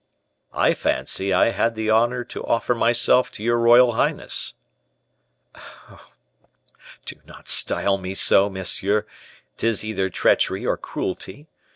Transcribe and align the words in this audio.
"I 0.55 0.73
fancy 0.73 1.31
I 1.31 1.51
had 1.51 1.75
the 1.75 1.91
honor 1.91 2.23
to 2.23 2.43
offer 2.43 2.73
myself 2.73 3.29
to 3.33 3.43
your 3.43 3.59
royal 3.59 3.91
highness." 3.91 4.55
"Oh, 5.53 6.07
do 7.05 7.17
not 7.27 7.47
style 7.47 7.99
me 7.99 8.15
so, 8.15 8.49
monsieur; 8.49 9.05
'tis 9.57 9.85
either 9.85 10.09
treachery 10.09 10.65
or 10.65 10.75
cruelty. 10.75 11.47